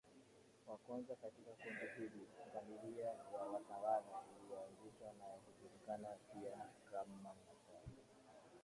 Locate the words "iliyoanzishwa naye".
4.31-5.37